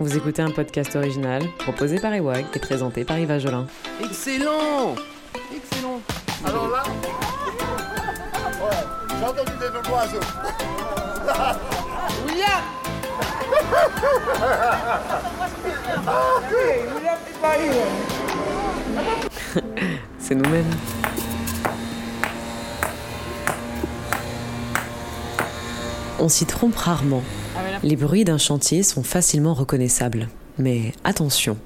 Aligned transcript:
Vous 0.00 0.16
écoutez 0.16 0.40
un 0.40 0.50
podcast 0.50 0.96
original 0.96 1.42
proposé 1.58 2.00
par 2.00 2.14
Ewag 2.14 2.46
et 2.54 2.58
présenté 2.58 3.04
par 3.04 3.18
Yves 3.18 3.38
Jolin. 3.38 3.66
Excellent 4.02 4.94
Excellent 5.54 6.00
Alors 6.42 6.70
là 6.70 6.82
Ouais, 8.62 8.70
j'ai 9.10 9.26
entendu 9.26 9.52
des 9.60 9.68
noms 9.68 9.82
d'oiseaux. 9.82 10.24
William 12.26 12.62
C'est 20.18 20.34
nous-mêmes. 20.34 20.64
On 26.18 26.30
s'y 26.30 26.46
trompe 26.46 26.76
rarement. 26.76 27.22
Les 27.82 27.96
bruits 27.96 28.24
d'un 28.24 28.36
chantier 28.36 28.82
sont 28.82 29.02
facilement 29.02 29.54
reconnaissables. 29.54 30.28
Mais 30.58 30.92
attention, 31.02 31.56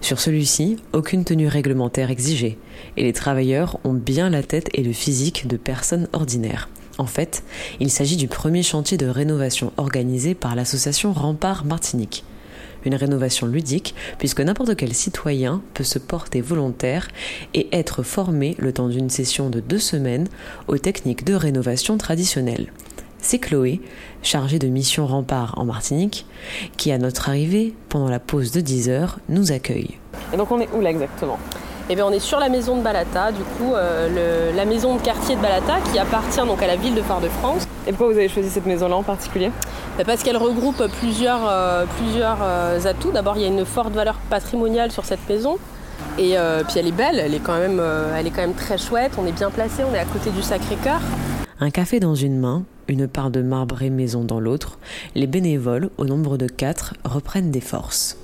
sur 0.00 0.20
celui-ci, 0.20 0.76
aucune 0.92 1.24
tenue 1.24 1.48
réglementaire 1.48 2.12
exigée, 2.12 2.58
et 2.96 3.02
les 3.02 3.12
travailleurs 3.12 3.80
ont 3.82 3.92
bien 3.92 4.30
la 4.30 4.44
tête 4.44 4.68
et 4.74 4.84
le 4.84 4.92
physique 4.92 5.48
de 5.48 5.56
personnes 5.56 6.08
ordinaires. 6.12 6.68
En 6.98 7.06
fait, 7.06 7.42
il 7.80 7.90
s'agit 7.90 8.16
du 8.16 8.28
premier 8.28 8.62
chantier 8.62 8.96
de 8.96 9.06
rénovation 9.06 9.72
organisé 9.76 10.36
par 10.36 10.54
l'association 10.54 11.12
Rempart 11.12 11.64
Martinique. 11.64 12.22
Une 12.84 12.94
rénovation 12.94 13.48
ludique, 13.48 13.96
puisque 14.18 14.40
n'importe 14.40 14.76
quel 14.76 14.94
citoyen 14.94 15.60
peut 15.74 15.82
se 15.82 15.98
porter 15.98 16.40
volontaire 16.40 17.08
et 17.54 17.68
être 17.72 18.04
formé 18.04 18.54
le 18.58 18.72
temps 18.72 18.88
d'une 18.88 19.10
session 19.10 19.50
de 19.50 19.58
deux 19.58 19.80
semaines 19.80 20.28
aux 20.68 20.78
techniques 20.78 21.24
de 21.24 21.34
rénovation 21.34 21.98
traditionnelles. 21.98 22.68
C'est 23.20 23.38
Chloé, 23.38 23.80
chargée 24.22 24.58
de 24.58 24.68
mission 24.68 25.06
Rempart 25.06 25.54
en 25.58 25.64
Martinique, 25.64 26.26
qui 26.76 26.92
à 26.92 26.98
notre 26.98 27.28
arrivée, 27.28 27.74
pendant 27.88 28.08
la 28.08 28.20
pause 28.20 28.52
de 28.52 28.60
10 28.60 28.88
heures, 28.88 29.18
nous 29.28 29.52
accueille. 29.52 29.98
Et 30.32 30.36
donc 30.36 30.50
on 30.50 30.60
est 30.60 30.68
où 30.74 30.80
là 30.80 30.90
exactement? 30.90 31.38
Eh 31.90 31.94
bien, 31.94 32.04
on 32.06 32.10
est 32.12 32.18
sur 32.20 32.38
la 32.38 32.50
maison 32.50 32.76
de 32.76 32.82
Balata, 32.82 33.32
du 33.32 33.42
coup, 33.42 33.72
euh, 33.74 34.50
le- 34.50 34.54
la 34.56 34.66
maison 34.66 34.94
de 34.96 35.00
quartier 35.00 35.36
de 35.36 35.40
Balata 35.40 35.76
qui 35.90 35.98
appartient 35.98 36.40
donc 36.40 36.62
à 36.62 36.66
la 36.66 36.76
ville 36.76 36.94
de 36.94 37.00
Fort-de-France. 37.00 37.66
Et 37.86 37.92
pourquoi 37.92 38.08
vous 38.12 38.18
avez 38.18 38.28
choisi 38.28 38.50
cette 38.50 38.66
maison-là 38.66 38.94
en 38.96 39.02
particulier? 39.02 39.50
Bah, 39.96 40.04
Parce 40.04 40.22
qu'elle 40.22 40.36
regroupe 40.36 40.82
plusieurs, 41.00 41.48
euh, 41.48 41.86
plusieurs 41.96 42.36
euh, 42.42 42.78
atouts. 42.84 43.10
D'abord, 43.10 43.36
il 43.38 43.42
y 43.42 43.46
a 43.46 43.48
une 43.48 43.64
forte 43.64 43.94
valeur 43.94 44.16
patrimoniale 44.28 44.92
sur 44.92 45.06
cette 45.06 45.26
maison. 45.30 45.56
Et 46.18 46.36
euh, 46.36 46.62
puis 46.62 46.78
elle 46.78 46.88
est 46.88 46.92
belle, 46.92 47.18
elle 47.18 47.34
est, 47.34 47.38
quand 47.40 47.56
même, 47.58 47.78
euh, 47.80 48.14
elle 48.18 48.26
est 48.26 48.30
quand 48.32 48.42
même 48.42 48.52
très 48.54 48.76
chouette. 48.76 49.12
On 49.18 49.26
est 49.26 49.32
bien 49.32 49.50
placé, 49.50 49.82
on 49.90 49.94
est 49.94 49.98
à 49.98 50.04
côté 50.04 50.28
du 50.30 50.42
Sacré-Cœur. 50.42 51.00
Un 51.58 51.70
café 51.70 52.00
dans 52.00 52.14
une 52.14 52.38
main, 52.38 52.64
une 52.88 53.06
part 53.06 53.30
de 53.30 53.42
marbre 53.42 53.82
et 53.82 53.90
maison 53.90 54.24
dans 54.24 54.40
l'autre, 54.40 54.78
les 55.14 55.26
bénévoles, 55.26 55.90
au 55.98 56.04
nombre 56.04 56.36
de 56.36 56.46
quatre, 56.46 56.94
reprennent 57.04 57.50
des 57.50 57.60
forces. 57.60 58.18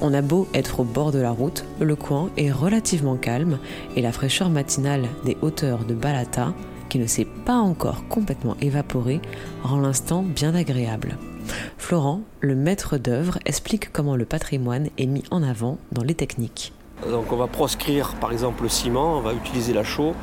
On 0.00 0.14
a 0.14 0.22
beau 0.22 0.48
être 0.54 0.80
au 0.80 0.84
bord 0.84 1.12
de 1.12 1.18
la 1.18 1.30
route, 1.30 1.64
le 1.80 1.96
coin 1.96 2.30
est 2.36 2.50
relativement 2.50 3.16
calme 3.16 3.58
et 3.94 4.02
la 4.02 4.12
fraîcheur 4.12 4.48
matinale 4.48 5.08
des 5.24 5.36
hauteurs 5.42 5.84
de 5.84 5.94
Balata, 5.94 6.54
qui 6.88 6.98
ne 6.98 7.06
s'est 7.06 7.26
pas 7.44 7.56
encore 7.56 8.08
complètement 8.08 8.56
évaporée, 8.60 9.20
rend 9.62 9.80
l'instant 9.80 10.22
bien 10.22 10.54
agréable. 10.54 11.18
Florent, 11.78 12.22
le 12.40 12.54
maître 12.54 12.98
d'œuvre, 12.98 13.38
explique 13.44 13.92
comment 13.92 14.16
le 14.16 14.24
patrimoine 14.24 14.88
est 14.98 15.06
mis 15.06 15.24
en 15.30 15.42
avant 15.42 15.78
dans 15.92 16.02
les 16.02 16.14
techniques. 16.14 16.72
Donc 17.10 17.30
on 17.30 17.36
va 17.36 17.46
proscrire 17.46 18.14
par 18.14 18.32
exemple 18.32 18.62
le 18.62 18.68
ciment, 18.68 19.18
on 19.18 19.20
va 19.20 19.34
utiliser 19.34 19.74
la 19.74 19.84
chaux, 19.84 20.14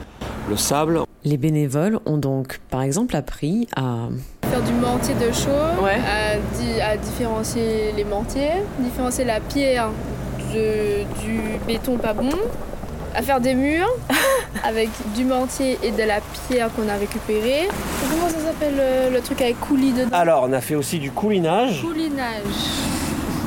le 0.49 0.57
sable. 0.57 0.99
Les 1.23 1.37
bénévoles 1.37 1.99
ont 2.05 2.17
donc 2.17 2.59
par 2.69 2.81
exemple 2.81 3.15
appris 3.15 3.67
à 3.75 4.07
faire 4.49 4.61
du 4.61 4.73
mortier 4.73 5.13
de 5.15 5.31
chaux, 5.31 5.83
Ouais. 5.83 5.91
à, 5.95 6.37
di- 6.57 6.81
à 6.81 6.97
différencier 6.97 7.93
les 7.95 8.03
mortiers, 8.03 8.51
différencier 8.79 9.23
la 9.25 9.39
pierre 9.39 9.89
de- 10.53 11.03
du 11.25 11.39
béton 11.65 11.97
pas 11.97 12.13
bon, 12.13 12.29
à 13.15 13.21
faire 13.21 13.39
des 13.39 13.53
murs 13.55 13.89
avec 14.65 14.89
du 15.15 15.23
mortier 15.23 15.77
et 15.81 15.91
de 15.91 16.03
la 16.03 16.19
pierre 16.47 16.69
qu'on 16.75 16.89
a 16.89 16.95
récupéré. 16.95 17.69
Comment 18.11 18.27
ça 18.27 18.39
s'appelle 18.39 18.75
euh, 18.77 19.09
le 19.11 19.21
truc 19.21 19.41
avec 19.41 19.59
coulis 19.61 19.93
dedans 19.93 20.09
Alors 20.11 20.45
on 20.47 20.51
a 20.51 20.59
fait 20.61 20.75
aussi 20.75 20.99
du 20.99 21.11
coulinage. 21.11 21.81
Coulinage. 21.81 22.43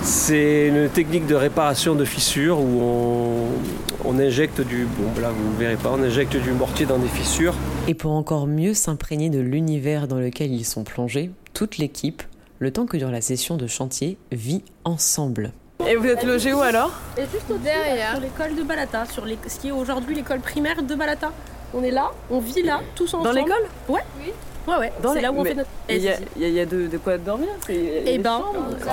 C'est 0.03 0.69
une 0.69 0.89
technique 0.89 1.27
de 1.27 1.35
réparation 1.35 1.95
de 1.95 2.05
fissures 2.05 2.59
où 2.61 2.81
on, 2.81 3.96
on 4.07 4.19
injecte 4.19 4.61
du... 4.61 4.85
Bon 4.87 5.21
là 5.21 5.31
vous 5.31 5.53
ne 5.53 5.57
verrez 5.59 5.77
pas, 5.77 5.91
on 5.93 6.03
injecte 6.03 6.37
du 6.37 6.53
mortier 6.53 6.87
dans 6.87 6.99
des 6.99 7.09
fissures. 7.09 7.55
Et 7.89 7.95
pour 7.95 8.13
encore 8.13 8.47
mieux 8.47 8.75
s'imprégner 8.75 9.31
de 9.31 9.41
l'univers 9.41 10.09
dans 10.09 10.17
lequel 10.19 10.53
ils 10.53 10.65
sont 10.65 10.85
plongés, 10.85 11.31
toute 11.55 11.79
l'équipe, 11.79 12.23
le 12.59 12.71
temps 12.71 12.87
que 12.87 12.97
dure 12.97 13.11
la 13.11 13.21
session 13.21 13.57
de 13.57 13.67
chantier, 13.67 14.17
vit 14.33 14.63
ensemble. 14.85 15.53
Et 15.89 15.97
vous 15.97 16.07
êtes 16.07 16.25
logé 16.25 16.53
où 16.55 16.61
alors? 16.61 16.91
Et 17.19 17.23
juste 17.23 17.51
au 17.51 17.59
Derrière. 17.59 18.13
sur 18.13 18.21
l'école 18.21 18.57
de 18.57 18.63
Balata, 18.63 19.05
sur 19.07 19.25
les- 19.27 19.39
ce 19.47 19.59
qui 19.61 19.69
est 19.69 19.73
aujourd'hui 19.73 20.15
l'école 20.15 20.41
primaire 20.41 20.83
de 20.83 20.95
Balata. 20.95 21.33
On 21.75 21.83
est 21.83 21.91
là, 21.91 22.13
on 22.31 22.41
vit 22.41 22.63
là, 22.63 22.81
tous 22.95 23.13
ensemble. 23.13 23.25
Dans 23.25 23.33
l'école? 23.33 23.65
Ouais. 23.89 24.01
Ouais, 24.67 24.77
ouais. 24.79 24.93
Dans 25.03 25.11
C'est 25.11 25.17
les- 25.17 25.23
là 25.23 25.33
où 25.33 25.37
on 25.39 25.43
mais 25.43 25.51
fait 25.51 25.55
notre. 25.57 25.71
Il 25.89 25.99
y 25.99 26.09
a, 26.09 26.15
il 26.37 26.43
y 26.43 26.45
a- 26.45 26.49
il 26.49 26.55
y 26.55 26.61
a 26.61 26.67
de, 26.67 26.87
de 26.87 26.99
quoi 26.99 27.19
dormir 27.19 27.49
c'est- 27.67 28.03
Eh 28.07 28.19
ben, 28.19 28.43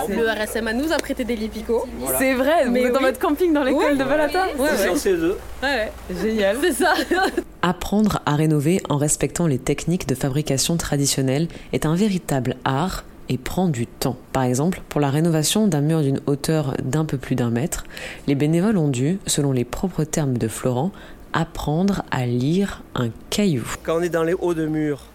le 0.10 0.30
RSMA 0.30 0.74
nous 0.74 0.92
a 0.94 0.98
prêté 0.98 1.24
des 1.24 1.36
lits 1.36 1.48
picots. 1.50 1.86
Voilà. 2.00 2.20
C'est 2.20 2.34
vrai, 2.36 2.70
Mais 2.70 2.82
vous 2.82 2.86
êtes 2.88 2.94
dans 2.94 3.00
oui. 3.00 3.06
votre 3.06 3.20
camping 3.20 3.54
dans 3.54 3.64
l'école 3.64 3.94
Oui. 3.94 3.98
de 3.98 4.04
Balata 4.04 4.46
Ouais, 4.60 4.70
C'est 4.76 4.84
ouais. 4.86 4.90
en 4.90 4.96
CE2. 4.96 5.28
Ouais, 5.64 5.70
ouais. 5.70 5.92
Génial. 6.22 6.58
C'est 6.62 6.74
ça. 6.74 6.94
Apprendre 7.62 8.20
à 8.26 8.36
rénover 8.36 8.82
en 8.90 8.98
respectant 8.98 9.48
les 9.48 9.58
techniques 9.58 10.08
de 10.08 10.16
fabrication 10.16 10.76
traditionnelles 10.78 11.48
est 11.72 11.86
un 11.86 11.96
véritable 11.96 12.56
art 12.66 13.04
et 13.30 13.38
prend 13.38 13.70
du 13.70 13.88
temps. 13.88 14.18
Par 14.34 14.44
exemple, 14.44 14.82
pour 14.90 15.00
la 15.00 15.10
rénovation 15.10 15.68
d'un 15.68 15.80
mur 15.82 16.02
d'une 16.02 16.20
hauteur 16.28 16.74
d'un 16.84 17.06
peu 17.06 17.18
plus 17.18 17.36
d'un 17.36 17.50
mètre, 17.52 17.86
les 18.28 18.36
bénévoles 18.36 18.78
ont 18.78 18.90
dû, 18.90 19.18
selon 19.28 19.54
les 19.54 19.64
propres 19.64 20.04
termes 20.04 20.38
de 20.38 20.48
Florent, 20.50 20.92
apprendre 21.32 22.04
à 22.12 22.26
lire 22.26 22.84
un 22.96 23.08
caillou. 23.30 23.64
Quand 23.84 23.98
on 23.98 24.02
est 24.02 24.10
dans 24.10 24.24
les 24.24 24.34
hauts 24.34 24.54
de 24.54 24.66
murs, 24.68 25.06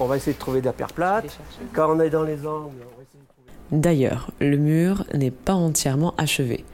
on 0.00 0.06
va 0.06 0.16
essayer 0.16 0.34
de 0.34 0.38
trouver 0.38 0.60
de 0.60 0.66
la 0.66 0.72
pierre 0.72 0.92
plate. 0.92 1.38
Quand 1.72 1.94
on 1.94 2.00
est 2.00 2.10
dans 2.10 2.22
les 2.22 2.46
angles, 2.46 2.74
on 2.80 2.96
va 2.96 3.02
essayer 3.02 3.20
de 3.20 3.28
trouver... 3.28 3.80
D'ailleurs, 3.80 4.30
le 4.40 4.56
mur 4.56 5.04
n'est 5.14 5.30
pas 5.30 5.54
entièrement 5.54 6.14
achevé. 6.18 6.64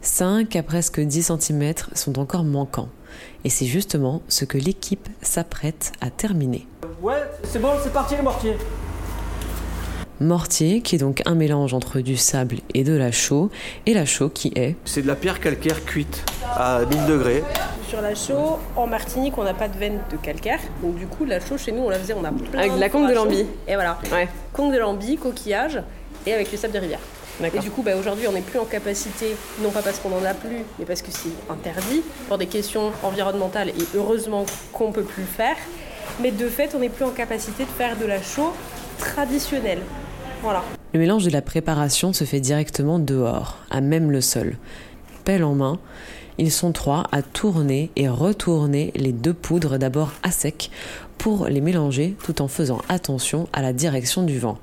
5 0.00 0.54
à 0.56 0.62
presque 0.62 1.00
10 1.00 1.32
cm 1.38 1.74
sont 1.94 2.18
encore 2.18 2.44
manquants. 2.44 2.90
Et 3.44 3.48
c'est 3.48 3.66
justement 3.66 4.22
ce 4.28 4.44
que 4.44 4.58
l'équipe 4.58 5.08
s'apprête 5.22 5.92
à 6.00 6.10
terminer. 6.10 6.66
Ouais, 7.00 7.22
c'est 7.44 7.60
bon, 7.60 7.70
c'est 7.82 7.92
parti 7.92 8.16
les 8.16 8.22
mortiers. 8.22 8.56
Mortier, 10.20 10.80
qui 10.80 10.94
est 10.94 10.98
donc 10.98 11.22
un 11.26 11.34
mélange 11.34 11.74
entre 11.74 12.00
du 12.00 12.16
sable 12.16 12.58
et 12.72 12.84
de 12.84 12.92
la 12.92 13.10
chaux, 13.10 13.50
et 13.86 13.94
la 13.94 14.04
chaux 14.04 14.28
qui 14.28 14.52
est 14.54 14.76
C'est 14.84 15.02
de 15.02 15.08
la 15.08 15.16
pierre 15.16 15.40
calcaire 15.40 15.84
cuite 15.84 16.24
à 16.54 16.80
1000 16.88 17.06
degrés. 17.06 17.42
Sur 17.88 18.00
la 18.00 18.14
chaux, 18.14 18.58
en 18.76 18.86
Martinique, 18.86 19.36
on 19.38 19.44
n'a 19.44 19.54
pas 19.54 19.68
de 19.68 19.76
veine 19.76 19.98
de 20.12 20.16
calcaire. 20.16 20.60
Donc 20.82 20.94
du 20.96 21.06
coup, 21.06 21.24
la 21.24 21.40
chaux, 21.40 21.58
chez 21.58 21.72
nous, 21.72 21.82
on 21.82 21.90
la 21.90 21.98
faisait, 21.98 22.14
on 22.14 22.24
a 22.24 22.30
plein 22.30 22.58
Avec 22.60 22.74
de 22.74 22.80
la 22.80 22.88
conque 22.88 23.08
de 23.08 23.14
chaux. 23.14 23.28
Et 23.66 23.74
voilà. 23.74 23.98
Ouais. 24.12 24.28
Conque 24.52 24.72
de 24.72 24.78
Lambie, 24.78 25.16
coquillage, 25.16 25.82
et 26.26 26.32
avec 26.32 26.50
le 26.52 26.58
sable 26.58 26.74
de 26.74 26.78
rivière. 26.78 27.00
Et 27.42 27.58
du 27.58 27.70
coup, 27.70 27.82
bah, 27.82 27.96
aujourd'hui, 27.98 28.28
on 28.28 28.32
n'est 28.32 28.40
plus 28.40 28.60
en 28.60 28.64
capacité, 28.64 29.34
non 29.60 29.70
pas 29.70 29.82
parce 29.82 29.98
qu'on 29.98 30.10
n'en 30.10 30.24
a 30.24 30.34
plus, 30.34 30.58
mais 30.78 30.84
parce 30.84 31.02
que 31.02 31.10
c'est 31.10 31.52
interdit, 31.52 32.02
pour 32.28 32.38
des 32.38 32.46
questions 32.46 32.92
environnementales, 33.02 33.70
et 33.70 33.84
heureusement 33.96 34.46
qu'on 34.72 34.92
peut 34.92 35.02
plus 35.02 35.22
le 35.22 35.28
faire. 35.28 35.56
Mais 36.20 36.30
de 36.30 36.48
fait, 36.48 36.72
on 36.76 36.78
n'est 36.78 36.88
plus 36.88 37.04
en 37.04 37.10
capacité 37.10 37.64
de 37.64 37.70
faire 37.70 37.96
de 37.96 38.06
la 38.06 38.22
chaux 38.22 38.52
traditionnelle. 38.98 39.80
Voilà. 40.44 40.62
Le 40.92 41.00
mélange 41.00 41.24
de 41.24 41.30
la 41.30 41.40
préparation 41.40 42.12
se 42.12 42.24
fait 42.24 42.38
directement 42.38 42.98
dehors, 42.98 43.56
à 43.70 43.80
même 43.80 44.10
le 44.10 44.20
sol. 44.20 44.58
Pelle 45.24 45.42
en 45.42 45.54
main, 45.54 45.78
ils 46.36 46.52
sont 46.52 46.70
trois 46.72 47.04
à 47.12 47.22
tourner 47.22 47.90
et 47.96 48.10
retourner 48.10 48.92
les 48.94 49.12
deux 49.12 49.32
poudres 49.32 49.78
d'abord 49.78 50.12
à 50.22 50.30
sec 50.30 50.70
pour 51.16 51.46
les 51.46 51.62
mélanger 51.62 52.14
tout 52.22 52.42
en 52.42 52.48
faisant 52.48 52.82
attention 52.90 53.48
à 53.54 53.62
la 53.62 53.72
direction 53.72 54.22
du 54.22 54.38
vent. 54.38 54.58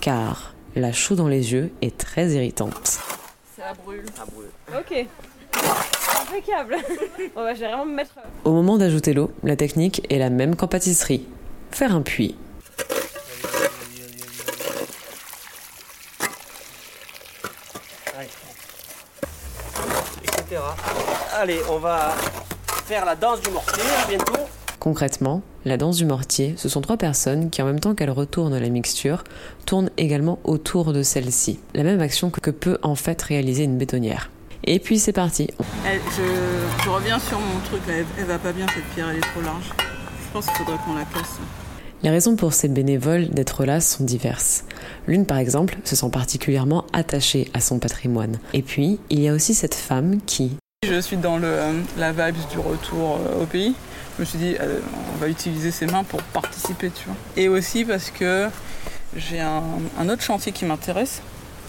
Car 0.00 0.54
la 0.76 0.92
chaux 0.92 1.16
dans 1.16 1.26
les 1.26 1.52
yeux 1.52 1.72
est 1.82 1.98
très 1.98 2.30
irritante. 2.30 3.00
Ça 3.56 3.72
brûle. 3.84 4.04
Ok. 4.72 5.04
Impeccable. 6.22 6.76
On 7.34 7.42
va 7.42 7.54
vraiment 7.54 7.84
me 7.84 7.94
mettre. 7.96 8.14
Au 8.44 8.52
moment 8.52 8.78
d'ajouter 8.78 9.12
l'eau, 9.12 9.32
la 9.42 9.56
technique 9.56 10.06
est 10.10 10.18
la 10.20 10.30
même 10.30 10.54
qu'en 10.54 10.68
pâtisserie. 10.68 11.26
Faire 11.72 11.92
un 11.92 12.02
puits. 12.02 12.36
Etc. 20.54 20.62
Allez, 21.36 21.60
on 21.70 21.78
va 21.78 22.14
faire 22.86 23.04
la 23.04 23.16
danse 23.16 23.40
du 23.40 23.50
mortier 23.50 23.82
bientôt. 24.08 24.32
Concrètement, 24.78 25.42
la 25.64 25.76
danse 25.76 25.96
du 25.96 26.04
mortier, 26.04 26.54
ce 26.58 26.68
sont 26.68 26.80
trois 26.82 26.96
personnes 26.98 27.48
qui, 27.50 27.62
en 27.62 27.64
même 27.64 27.80
temps 27.80 27.94
qu'elles 27.94 28.10
retournent 28.10 28.58
la 28.58 28.68
mixture, 28.68 29.24
tournent 29.66 29.90
également 29.96 30.38
autour 30.44 30.92
de 30.92 31.02
celle-ci. 31.02 31.58
La 31.74 31.82
même 31.82 32.00
action 32.00 32.30
que 32.30 32.50
peut 32.50 32.78
en 32.82 32.94
fait 32.94 33.20
réaliser 33.22 33.64
une 33.64 33.78
bétonnière. 33.78 34.30
Et 34.64 34.78
puis 34.78 34.98
c'est 34.98 35.12
parti. 35.12 35.48
Elle- 35.86 36.00
je, 36.16 36.84
je 36.84 36.88
reviens 36.90 37.18
sur 37.18 37.38
mon 37.38 37.60
truc, 37.64 37.86
là, 37.86 37.94
elle, 37.98 38.06
elle 38.18 38.24
va 38.26 38.38
pas 38.38 38.52
bien 38.52 38.66
cette 38.74 38.84
pierre, 38.94 39.08
elle 39.10 39.18
est 39.18 39.20
trop 39.20 39.40
large. 39.42 39.70
Je 39.78 40.32
pense 40.32 40.46
qu'il 40.46 40.54
faudrait 40.56 40.78
qu'on 40.84 40.94
la 40.94 41.04
casse. 41.04 41.38
Les 42.04 42.10
raisons 42.10 42.36
pour 42.36 42.52
ces 42.52 42.68
bénévoles 42.68 43.28
d'être 43.30 43.64
là 43.64 43.80
sont 43.80 44.04
diverses. 44.04 44.64
L'une, 45.06 45.24
par 45.24 45.38
exemple, 45.38 45.78
se 45.84 45.96
sent 45.96 46.10
particulièrement 46.12 46.84
attachée 46.92 47.50
à 47.54 47.60
son 47.60 47.78
patrimoine. 47.78 48.36
Et 48.52 48.60
puis, 48.60 49.00
il 49.08 49.20
y 49.20 49.28
a 49.30 49.32
aussi 49.32 49.54
cette 49.54 49.74
femme 49.74 50.20
qui... 50.26 50.52
Je 50.86 51.00
suis 51.00 51.16
dans 51.16 51.38
le, 51.38 51.46
euh, 51.46 51.72
la 51.96 52.12
vibe 52.12 52.36
du 52.50 52.58
retour 52.58 53.18
euh, 53.26 53.44
au 53.44 53.46
pays. 53.46 53.74
Je 54.18 54.20
me 54.20 54.26
suis 54.26 54.38
dit, 54.38 54.54
euh, 54.60 54.80
on 55.14 55.16
va 55.16 55.28
utiliser 55.28 55.70
ses 55.70 55.86
mains 55.86 56.04
pour 56.04 56.22
participer, 56.24 56.90
tu 56.90 57.06
vois. 57.06 57.16
Et 57.38 57.48
aussi 57.48 57.86
parce 57.86 58.10
que 58.10 58.48
j'ai 59.16 59.40
un, 59.40 59.62
un 59.98 60.08
autre 60.10 60.22
chantier 60.22 60.52
qui 60.52 60.66
m'intéresse, 60.66 61.22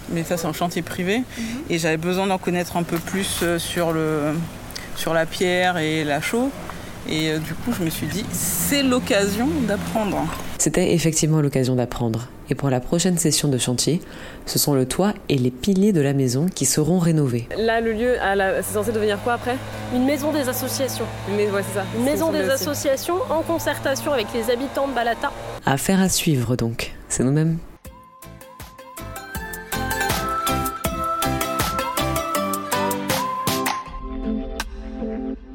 mais 0.09 0.25
ça 0.25 0.35
c'est 0.35 0.47
un 0.47 0.53
chantier 0.53 0.81
privé, 0.81 1.19
mhm. 1.19 1.45
et 1.69 1.77
j'avais 1.77 1.95
besoin 1.95 2.27
d'en 2.27 2.39
connaître 2.39 2.75
un 2.75 2.83
peu 2.83 2.97
plus 2.97 3.45
sur, 3.57 3.93
le, 3.93 4.33
sur 4.97 5.13
la 5.13 5.25
pierre 5.25 5.77
et 5.77 6.03
la 6.03 6.19
chaux. 6.19 6.51
Et 7.09 7.29
euh, 7.29 7.39
du 7.39 7.53
coup, 7.53 7.71
je 7.77 7.83
me 7.83 7.89
suis 7.89 8.07
dit, 8.07 8.25
c'est 8.31 8.83
l'occasion 8.83 9.47
d'apprendre. 9.67 10.25
C'était 10.57 10.93
effectivement 10.93 11.41
l'occasion 11.41 11.75
d'apprendre. 11.75 12.27
Et 12.49 12.55
pour 12.55 12.69
la 12.69 12.79
prochaine 12.79 13.17
session 13.17 13.47
de 13.47 13.57
chantier, 13.57 14.01
ce 14.45 14.59
sont 14.59 14.73
le 14.73 14.85
toit 14.85 15.13
et 15.29 15.37
les 15.37 15.51
piliers 15.51 15.93
de 15.93 16.01
la 16.01 16.13
maison 16.13 16.47
qui 16.53 16.65
seront 16.65 16.99
rénovés. 16.99 17.47
Là, 17.57 17.81
le 17.81 17.93
lieu, 17.93 18.15
c'est 18.61 18.73
censé 18.73 18.91
devenir 18.91 19.19
quoi 19.23 19.33
après? 19.33 19.57
Une 19.93 20.05
maison 20.05 20.31
des 20.31 20.47
associations. 20.47 21.05
Une, 21.29 21.35
ouais, 21.35 21.63
ça. 21.73 21.83
Une 21.97 22.03
maison 22.03 22.31
des 22.31 22.49
associations 22.49 23.17
en 23.29 23.41
concertation 23.41 24.13
avec 24.13 24.27
les 24.33 24.51
habitants 24.51 24.87
de 24.87 24.93
Balata. 24.93 25.31
Affaire 25.65 26.01
à 26.01 26.09
suivre 26.09 26.55
donc. 26.55 26.93
C'est 27.09 27.23
nous-mêmes. 27.23 27.57